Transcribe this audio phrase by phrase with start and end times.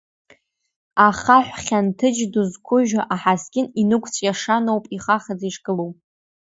[1.07, 5.91] Ахаҳә хьанҭыџь ду зқәыжьу аҳаскьын, инақәҵәиашаноуп, ихахаӡа ишгылоу.